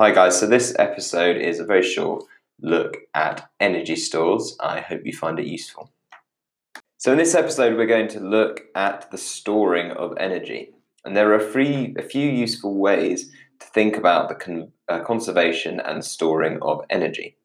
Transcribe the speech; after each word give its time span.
Hi, 0.00 0.12
guys. 0.12 0.40
So, 0.40 0.46
this 0.46 0.74
episode 0.78 1.36
is 1.36 1.60
a 1.60 1.66
very 1.66 1.82
short 1.82 2.24
look 2.62 2.96
at 3.12 3.50
energy 3.60 3.96
stores. 3.96 4.56
I 4.58 4.80
hope 4.80 5.02
you 5.04 5.12
find 5.12 5.38
it 5.38 5.44
useful. 5.44 5.92
So, 6.96 7.12
in 7.12 7.18
this 7.18 7.34
episode, 7.34 7.76
we're 7.76 7.84
going 7.84 8.08
to 8.08 8.20
look 8.20 8.62
at 8.74 9.10
the 9.10 9.18
storing 9.18 9.90
of 9.90 10.16
energy. 10.16 10.70
And 11.04 11.14
there 11.14 11.30
are 11.30 11.34
a, 11.34 11.52
free, 11.52 11.94
a 11.98 12.02
few 12.02 12.26
useful 12.30 12.78
ways 12.78 13.30
to 13.60 13.66
think 13.66 13.98
about 13.98 14.30
the 14.30 14.36
con- 14.36 14.72
uh, 14.88 15.00
conservation 15.00 15.80
and 15.80 16.02
storing 16.02 16.58
of 16.62 16.80
energy. 16.88 17.36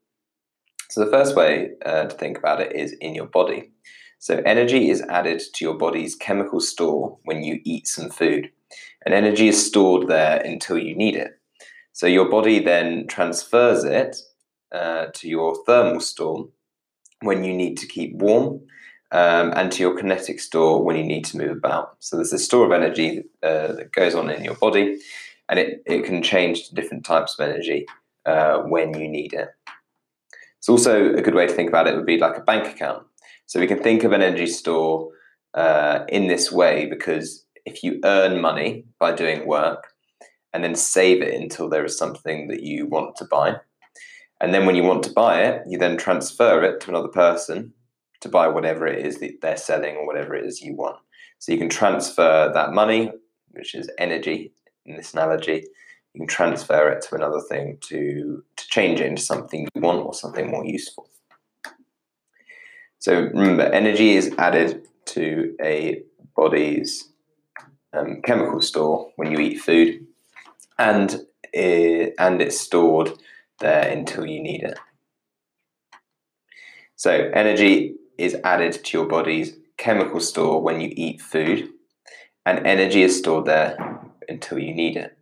So, 0.90 1.04
the 1.04 1.12
first 1.12 1.36
way 1.36 1.72
uh, 1.86 2.06
to 2.06 2.16
think 2.16 2.38
about 2.38 2.62
it 2.62 2.74
is 2.74 2.94
in 3.02 3.16
your 3.16 3.28
body. 3.28 3.72
So, 4.20 4.42
energy 4.46 4.90
is 4.90 5.02
added 5.02 5.42
to 5.56 5.66
your 5.66 5.78
body's 5.78 6.16
chemical 6.16 6.62
store 6.62 7.18
when 7.26 7.44
you 7.44 7.60
eat 7.66 7.86
some 7.86 8.10
food, 8.10 8.50
and 9.06 9.14
energy 9.14 9.50
is 9.50 9.68
stored 9.68 10.08
there 10.08 10.40
until 10.40 10.78
you 10.78 10.96
need 10.96 11.18
it. 11.18 11.38
So, 11.96 12.08
your 12.08 12.28
body 12.28 12.60
then 12.60 13.08
transfers 13.08 13.86
it 13.86 14.18
uh, 14.74 15.06
to 15.14 15.30
your 15.30 15.56
thermal 15.66 16.02
store 16.02 16.50
when 17.22 17.46
you 17.46 17.54
need 17.54 17.78
to 17.78 17.88
keep 17.88 18.16
warm. 18.16 18.60
Um, 19.12 19.54
and 19.56 19.72
to 19.72 19.82
your 19.82 19.96
kinetic 19.96 20.42
store 20.42 20.84
when 20.84 20.98
you 20.98 21.04
need 21.04 21.24
to 21.26 21.38
move 21.38 21.52
about. 21.52 21.96
So 22.00 22.18
there's 22.18 22.34
a 22.34 22.40
store 22.40 22.66
of 22.66 22.74
energy 22.74 23.24
uh, 23.42 23.72
that 23.74 23.94
goes 23.94 24.14
on 24.14 24.30
in 24.30 24.44
your 24.44 24.56
body, 24.56 24.98
and 25.48 25.58
it, 25.58 25.84
it 25.86 26.04
can 26.04 26.22
change 26.22 26.68
to 26.68 26.76
different 26.76 27.06
types 27.06 27.40
of 27.40 27.48
energy 27.48 27.86
uh, 28.26 28.58
when 28.64 29.00
you 29.00 29.08
need 29.08 29.32
it. 29.34 29.50
It's 30.58 30.68
also 30.68 31.14
a 31.14 31.22
good 31.22 31.36
way 31.36 31.46
to 31.46 31.54
think 31.54 31.70
about 31.70 31.88
it 31.88 31.96
would 31.96 32.08
be 32.08 32.18
like 32.18 32.36
a 32.36 32.42
bank 32.42 32.68
account. 32.68 33.06
So 33.46 33.60
we 33.60 33.68
can 33.68 33.82
think 33.82 34.04
of 34.04 34.12
an 34.12 34.24
energy 34.24 34.48
store 34.48 35.12
uh, 35.54 36.00
in 36.10 36.28
this 36.28 36.52
way 36.52 36.88
because 36.88 37.46
if 37.64 37.84
you 37.84 38.02
earn 38.04 38.42
money 38.42 38.84
by 39.00 39.14
doing 39.14 39.48
work 39.48 39.95
and 40.56 40.64
then 40.64 40.74
save 40.74 41.22
it 41.22 41.34
until 41.34 41.68
there 41.68 41.84
is 41.84 41.98
something 41.98 42.48
that 42.48 42.64
you 42.64 42.88
want 42.88 43.18
to 43.18 43.26
buy, 43.26 43.58
and 44.40 44.54
then 44.54 44.66
when 44.66 44.76
you 44.76 44.84
want 44.84 45.04
to 45.04 45.12
buy 45.12 45.42
it, 45.42 45.62
you 45.68 45.78
then 45.78 45.98
transfer 45.98 46.64
it 46.64 46.80
to 46.80 46.90
another 46.90 47.10
person 47.10 47.74
to 48.22 48.30
buy 48.30 48.48
whatever 48.48 48.88
it 48.88 49.06
is 49.06 49.20
that 49.20 49.42
they're 49.42 49.58
selling 49.58 49.98
or 49.98 50.08
whatever 50.08 50.34
it 50.34 50.46
is 50.46 50.62
you 50.62 50.74
want. 50.74 50.96
So 51.40 51.52
you 51.52 51.58
can 51.58 51.68
transfer 51.68 52.52
that 52.54 52.72
money, 52.72 53.12
which 53.52 53.76
is 53.76 53.90
energy 53.98 54.54
in 54.86 54.96
this 54.96 55.14
analogy, 55.14 55.66
you 56.14 56.22
can 56.22 56.28
transfer 56.28 56.90
it 56.90 57.02
to 57.04 57.16
another 57.16 57.42
thing 57.42 57.78
to, 57.82 58.42
to 58.56 58.68
change 58.70 59.02
it 59.02 59.08
into 59.08 59.22
something 59.22 59.68
you 59.76 59.82
want 59.82 60.06
or 60.06 60.14
something 60.14 60.50
more 60.50 60.66
useful. 60.66 61.10
So 63.00 63.24
remember, 63.34 63.64
energy 63.64 64.12
is 64.12 64.34
added 64.38 64.88
to 65.08 65.56
a 65.62 66.04
body's 66.36 67.10
um, 67.94 68.22
chemical 68.24 68.62
store 68.62 69.12
when 69.18 69.32
you 69.32 69.40
eat 69.40 69.60
food, 69.60 70.06
and 70.78 71.26
it, 71.54 72.14
and 72.20 72.42
it's 72.42 72.60
stored 72.60 73.12
there 73.60 73.90
until 73.90 74.26
you 74.26 74.42
need 74.42 74.64
it. 74.64 74.78
So 76.96 77.12
energy 77.34 77.96
is 78.18 78.38
added 78.44 78.74
to 78.86 78.98
your 78.98 79.08
body's 79.08 79.58
chemical 79.78 80.20
store 80.20 80.62
when 80.62 80.80
you 80.82 80.92
eat 80.96 81.22
food, 81.22 81.70
and 82.46 82.66
energy 82.66 83.04
is 83.04 83.18
stored 83.18 83.46
there 83.46 84.02
until 84.30 84.60
you 84.60 84.74
need 84.74 84.98
it. 84.98 85.18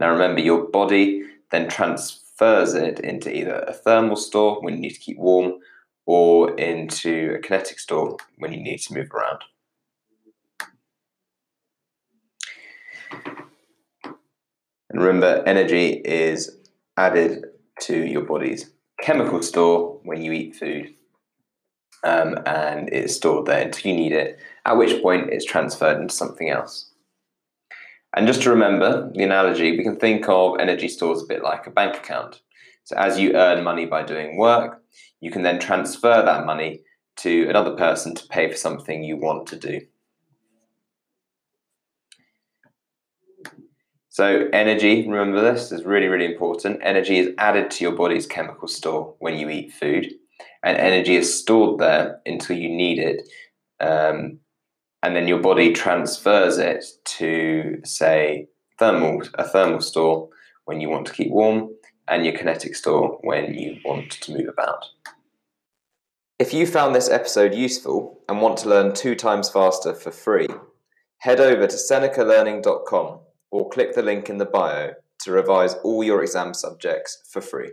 Now 0.00 0.10
remember, 0.10 0.40
your 0.40 0.66
body 0.68 1.22
then 1.50 1.68
transfers 1.68 2.74
it 2.74 3.00
into 3.00 3.34
either 3.34 3.64
a 3.68 3.72
thermal 3.72 4.16
store 4.16 4.60
when 4.62 4.74
you 4.74 4.80
need 4.80 4.94
to 4.94 5.00
keep 5.00 5.18
warm 5.18 5.58
or 6.06 6.58
into 6.58 7.34
a 7.36 7.38
kinetic 7.38 7.78
store 7.78 8.16
when 8.38 8.52
you 8.52 8.60
need 8.60 8.78
to 8.78 8.94
move 8.94 9.10
around. 9.12 9.44
And 14.92 15.00
remember, 15.00 15.42
energy 15.46 16.02
is 16.04 16.58
added 16.96 17.46
to 17.80 18.04
your 18.04 18.22
body's 18.22 18.70
chemical 19.00 19.42
store 19.42 19.98
when 20.04 20.22
you 20.22 20.32
eat 20.32 20.54
food. 20.54 20.94
Um, 22.04 22.38
and 22.46 22.88
it's 22.92 23.16
stored 23.16 23.46
there 23.46 23.62
until 23.62 23.90
you 23.90 23.96
need 23.96 24.12
it, 24.12 24.38
at 24.66 24.76
which 24.76 25.00
point 25.02 25.30
it's 25.30 25.44
transferred 25.44 26.00
into 26.00 26.14
something 26.14 26.50
else. 26.50 26.90
And 28.14 28.26
just 28.26 28.42
to 28.42 28.50
remember 28.50 29.10
the 29.14 29.22
analogy, 29.22 29.76
we 29.76 29.84
can 29.84 29.96
think 29.96 30.28
of 30.28 30.60
energy 30.60 30.88
stores 30.88 31.22
a 31.22 31.26
bit 31.26 31.42
like 31.42 31.66
a 31.66 31.70
bank 31.70 31.96
account. 31.96 32.42
So 32.84 32.96
as 32.96 33.18
you 33.18 33.34
earn 33.34 33.64
money 33.64 33.86
by 33.86 34.02
doing 34.02 34.36
work, 34.36 34.82
you 35.20 35.30
can 35.30 35.42
then 35.42 35.58
transfer 35.58 36.22
that 36.22 36.44
money 36.44 36.80
to 37.18 37.48
another 37.48 37.76
person 37.76 38.14
to 38.14 38.26
pay 38.28 38.50
for 38.50 38.56
something 38.56 39.02
you 39.02 39.16
want 39.16 39.46
to 39.48 39.56
do. 39.56 39.80
So, 44.12 44.46
energy, 44.52 45.08
remember 45.08 45.40
this, 45.40 45.72
is 45.72 45.84
really, 45.84 46.06
really 46.06 46.26
important. 46.26 46.80
Energy 46.82 47.18
is 47.18 47.34
added 47.38 47.70
to 47.70 47.84
your 47.84 47.94
body's 47.94 48.26
chemical 48.26 48.68
store 48.68 49.14
when 49.20 49.38
you 49.38 49.48
eat 49.48 49.72
food, 49.72 50.12
and 50.62 50.76
energy 50.76 51.16
is 51.16 51.40
stored 51.40 51.80
there 51.80 52.20
until 52.26 52.58
you 52.58 52.68
need 52.68 52.98
it. 52.98 53.26
Um, 53.80 54.40
and 55.02 55.16
then 55.16 55.26
your 55.28 55.38
body 55.38 55.72
transfers 55.72 56.58
it 56.58 56.84
to 57.16 57.80
say 57.84 58.48
thermal 58.78 59.22
a 59.36 59.44
thermal 59.48 59.80
store 59.80 60.28
when 60.66 60.82
you 60.82 60.90
want 60.90 61.06
to 61.06 61.14
keep 61.14 61.30
warm 61.30 61.70
and 62.06 62.26
your 62.26 62.36
kinetic 62.36 62.76
store 62.76 63.18
when 63.22 63.54
you 63.54 63.78
want 63.82 64.10
to 64.10 64.36
move 64.36 64.48
about. 64.48 64.84
If 66.38 66.52
you 66.52 66.66
found 66.66 66.94
this 66.94 67.08
episode 67.08 67.54
useful 67.54 68.20
and 68.28 68.42
want 68.42 68.58
to 68.58 68.68
learn 68.68 68.92
two 68.92 69.14
times 69.14 69.48
faster 69.48 69.94
for 69.94 70.10
free, 70.10 70.48
head 71.16 71.40
over 71.40 71.66
to 71.66 71.76
senecalearning.com 71.76 73.20
or 73.52 73.68
click 73.68 73.94
the 73.94 74.02
link 74.02 74.28
in 74.28 74.38
the 74.38 74.44
bio 74.44 74.94
to 75.20 75.30
revise 75.30 75.74
all 75.84 76.02
your 76.02 76.22
exam 76.22 76.52
subjects 76.54 77.22
for 77.30 77.40
free. 77.40 77.72